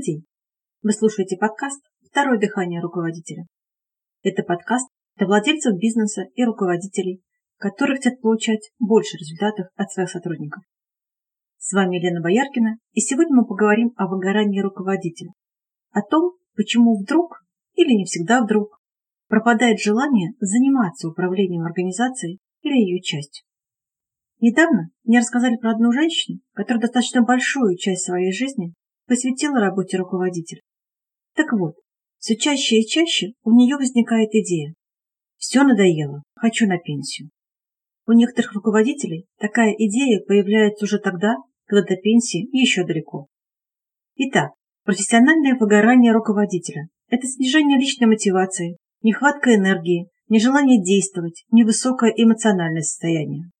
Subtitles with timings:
[0.00, 0.24] Добрый день!
[0.82, 3.44] Вы слушаете подкаст «Второе дыхание руководителя».
[4.22, 7.20] Это подкаст для владельцев бизнеса и руководителей,
[7.58, 10.62] которые хотят получать больше результатов от своих сотрудников.
[11.58, 15.32] С вами Елена Бояркина, и сегодня мы поговорим о выгорании руководителя,
[15.90, 17.42] о том, почему вдруг
[17.74, 18.80] или не всегда вдруг
[19.28, 23.44] пропадает желание заниматься управлением организацией или ее частью.
[24.40, 28.72] Недавно мне рассказали про одну женщину, которая достаточно большую часть своей жизни
[29.10, 30.60] посвятила работе руководителя.
[31.34, 31.74] Так вот,
[32.18, 34.74] все чаще и чаще у нее возникает идея.
[35.36, 37.30] Все надоело, хочу на пенсию.
[38.06, 41.34] У некоторых руководителей такая идея появляется уже тогда,
[41.66, 43.26] когда до пенсии еще далеко.
[44.14, 44.52] Итак,
[44.84, 53.50] профессиональное выгорание руководителя– это снижение личной мотивации, нехватка энергии, нежелание действовать, невысокое эмоциональное состояние.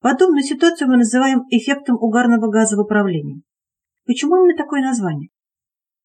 [0.00, 3.42] Подобную ситуацию мы называем эффектом угарного газа в управлении.
[4.06, 5.30] Почему именно такое название?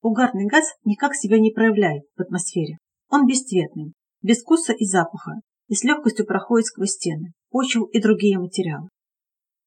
[0.01, 2.77] Угарный газ никак себя не проявляет в атмосфере.
[3.09, 8.37] Он бесцветный, без вкуса и запаха, и с легкостью проходит сквозь стены, почву и другие
[8.37, 8.89] материалы.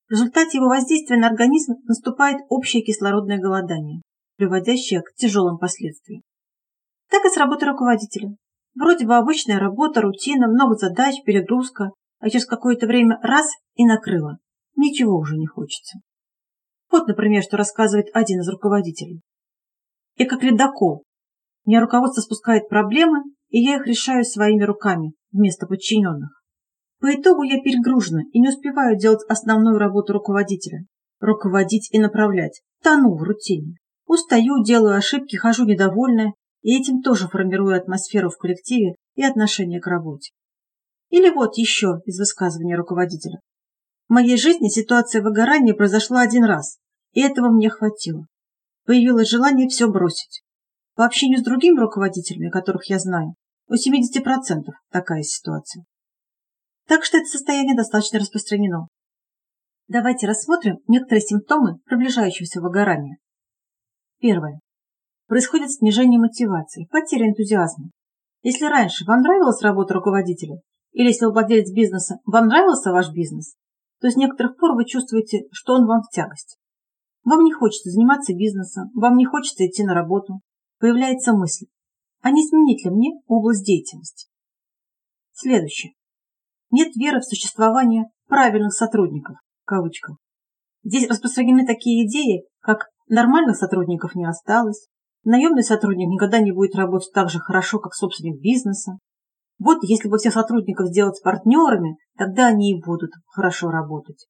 [0.08, 4.02] В результате его воздействия на организм наступает общее кислородное голодание,
[4.36, 6.22] приводящее к тяжелым последствиям.
[7.10, 8.36] Так и с работой руководителя.
[8.74, 14.38] Вроде бы обычная работа, рутина, много задач, перегрузка, а через какое-то время раз и накрыло.
[14.76, 15.98] Ничего уже не хочется.
[16.90, 19.20] Вот, например, что рассказывает один из руководителей.
[20.16, 21.04] Я как ледокол.
[21.64, 26.30] Меня руководство спускает проблемы, и я их решаю своими руками вместо подчиненных.
[27.00, 30.84] По итогу я перегружена и не успеваю делать основную работу руководителя.
[31.20, 32.60] Руководить и направлять.
[32.82, 33.76] Тону в рутине.
[34.06, 39.86] Устаю, делаю ошибки, хожу недовольная, и этим тоже формирую атмосферу в коллективе и отношение к
[39.86, 40.32] работе.
[41.10, 43.40] Или вот еще из высказывания руководителя.
[44.10, 46.78] В моей жизни ситуация выгорания произошла один раз,
[47.12, 48.26] и этого мне хватило.
[48.84, 50.42] Появилось желание все бросить.
[50.96, 53.34] По общению с другими руководителями, которых я знаю,
[53.68, 55.84] у 70% такая ситуация.
[56.88, 58.88] Так что это состояние достаточно распространено.
[59.86, 63.18] Давайте рассмотрим некоторые симптомы приближающегося выгорания.
[64.18, 64.58] Первое.
[65.28, 67.90] Происходит снижение мотивации, потеря энтузиазма.
[68.42, 70.56] Если раньше вам нравилась работа руководителя,
[70.90, 73.54] или если вы владелец бизнеса, вам нравился ваш бизнес,
[74.00, 76.58] то с некоторых пор вы чувствуете, что он вам в тягость.
[77.24, 80.40] Вам не хочется заниматься бизнесом, вам не хочется идти на работу.
[80.78, 81.66] Появляется мысль,
[82.22, 84.28] а не изменить ли мне область деятельности?
[85.32, 85.92] Следующее.
[86.70, 90.16] Нет веры в существование правильных сотрудников, в кавычках.
[90.82, 94.88] Здесь распространены такие идеи, как нормальных сотрудников не осталось,
[95.24, 98.98] наемный сотрудник никогда не будет работать так же хорошо, как собственник бизнеса,
[99.60, 104.26] вот если бы всех сотрудников сделать партнерами, тогда они и будут хорошо работать.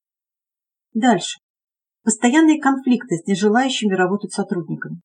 [0.93, 1.39] Дальше.
[2.03, 5.01] Постоянные конфликты с нежелающими работать сотрудниками.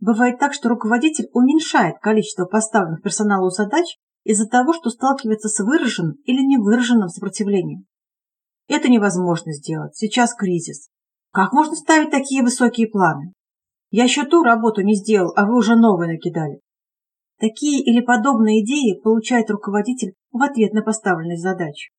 [0.00, 6.14] Бывает так, что руководитель уменьшает количество поставленных персоналу задач из-за того, что сталкивается с выраженным
[6.24, 7.84] или невыраженным сопротивлением.
[8.68, 10.88] Это невозможно сделать, сейчас кризис.
[11.30, 13.32] Как можно ставить такие высокие планы?
[13.90, 16.60] Я еще ту работу не сделал, а вы уже новые накидали.
[17.38, 21.90] Такие или подобные идеи получает руководитель в ответ на поставленные задачи.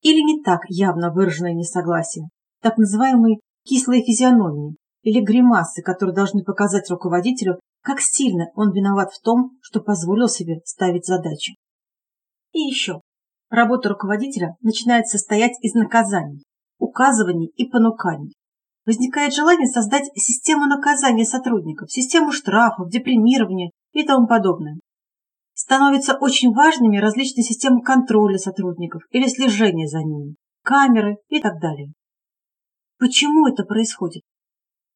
[0.00, 2.28] Или не так явно выраженное несогласие,
[2.62, 9.20] так называемые кислые физиономии или гримасы, которые должны показать руководителю, как сильно он виноват в
[9.20, 11.56] том, что позволил себе ставить задачи.
[12.52, 13.00] И еще.
[13.50, 16.42] Работа руководителя начинает состоять из наказаний,
[16.78, 18.32] указываний и понуканий.
[18.86, 24.78] Возникает желание создать систему наказания сотрудников, систему штрафов, депримирования и тому подобное.
[25.54, 31.92] Становятся очень важными различные системы контроля сотрудников или слежения за ними, камеры и так далее.
[32.98, 34.22] Почему это происходит?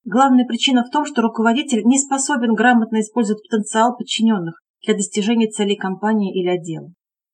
[0.05, 5.77] Главная причина в том, что руководитель не способен грамотно использовать потенциал подчиненных для достижения целей
[5.77, 6.93] компании или отдела.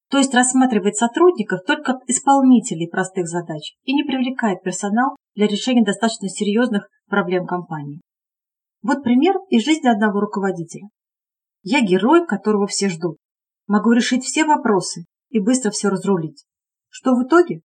[0.08, 5.84] То есть рассматривает сотрудников только как исполнителей простых задач и не привлекает персонал для решения
[5.84, 8.00] достаточно серьезных проблем компании.
[8.82, 10.86] Вот пример из жизни одного руководителя.
[11.68, 13.16] Я герой, которого все ждут.
[13.66, 16.44] Могу решить все вопросы и быстро все разрулить.
[16.88, 17.62] Что в итоге?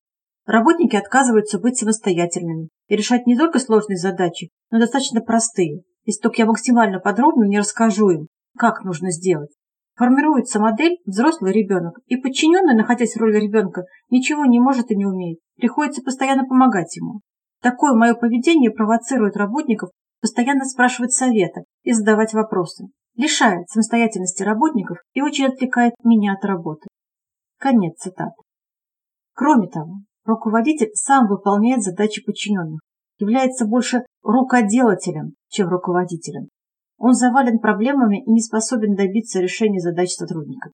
[0.48, 6.38] Работники отказываются быть самостоятельными и решать не только сложные задачи, но достаточно простые, если только
[6.42, 8.28] я максимально подробно не расскажу им,
[8.58, 9.52] как нужно сделать.
[9.94, 15.06] Формируется модель взрослый ребенок, и подчиненный, находясь в роли ребенка, ничего не может и не
[15.06, 15.38] умеет.
[15.58, 17.22] Приходится постоянно помогать ему.
[17.62, 22.88] Такое мое поведение провоцирует работников постоянно спрашивать совета и задавать вопросы
[23.22, 26.88] лишает самостоятельности работников и очень отвлекает меня от работы.
[27.60, 28.42] Конец цитаты.
[29.34, 32.80] Кроме того, руководитель сам выполняет задачи подчиненных,
[33.20, 36.50] является больше рукоделателем, чем руководителем.
[36.98, 40.72] он завален проблемами и не способен добиться решения задач сотрудников.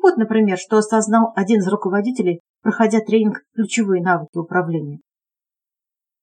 [0.00, 4.98] Вот, например, что осознал один из руководителей, проходя тренинг «Ключевые навыки управления».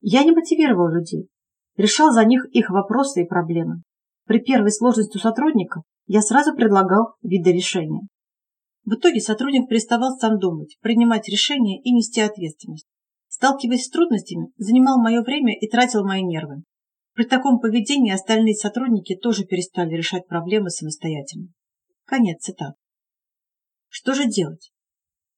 [0.02, 1.28] Я не мотивировал людей,
[1.78, 3.82] решал за них их вопросы и проблемы.
[4.26, 8.08] При первой сложности у сотрудника я сразу предлагал виды решения.
[8.84, 12.88] В итоге сотрудник переставал сам думать, принимать решения и нести ответственность.
[13.28, 16.64] Сталкиваясь с трудностями, занимал мое время и тратил мои нервы.
[17.14, 21.50] При таком поведении остальные сотрудники тоже перестали решать проблемы самостоятельно.
[22.06, 22.76] Конец цитат.
[23.88, 24.72] Что же делать?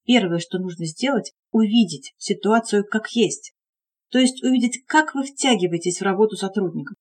[0.05, 3.53] Первое, что нужно сделать, увидеть ситуацию как есть.
[4.09, 6.95] То есть увидеть, как вы втягиваетесь в работу сотрудников.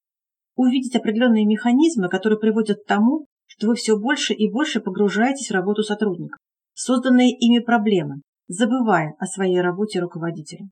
[0.57, 5.55] Увидеть определенные механизмы, которые приводят к тому, что вы все больше и больше погружаетесь в
[5.55, 6.39] работу сотрудников,
[6.73, 10.67] созданные ими проблемы, забывая о своей работе руководителя.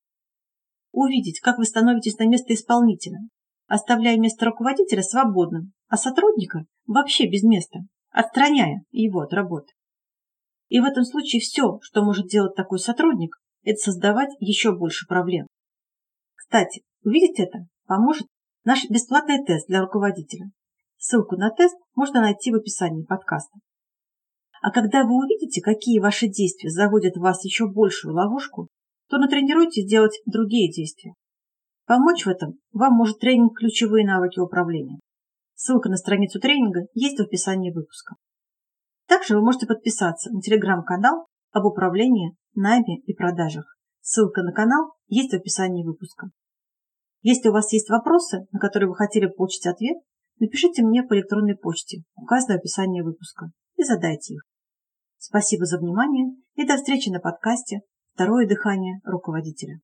[0.90, 3.18] Увидеть, как вы становитесь на место исполнителя,
[3.66, 9.72] оставляя место руководителя свободным, а сотрудника вообще без места, отстраняя его от работы.
[10.68, 15.46] И в этом случае все, что может делать такой сотрудник, это создавать еще больше проблем.
[16.34, 18.26] Кстати, увидеть это поможет
[18.64, 20.50] наш бесплатный тест для руководителя.
[20.96, 23.58] Ссылку на тест можно найти в описании подкаста.
[24.62, 28.68] А когда вы увидите, какие ваши действия заводят вас еще большую ловушку,
[29.08, 31.12] то натренируйтесь делать другие действия.
[31.86, 34.98] Помочь в этом вам может тренинг «Ключевые навыки управления».
[35.54, 38.16] Ссылка на страницу тренинга есть в описании выпуска.
[39.06, 43.76] Также вы можете подписаться на телеграм-канал об управлении, найме и продажах.
[44.00, 46.30] Ссылка на канал есть в описании выпуска.
[47.24, 49.96] Если у вас есть вопросы, на которые вы хотели получить ответ,
[50.38, 54.42] напишите мне по электронной почте, указанной в описании выпуска, и задайте их.
[55.16, 57.80] Спасибо за внимание и до встречи на подкасте
[58.12, 59.80] «Второе дыхание руководителя».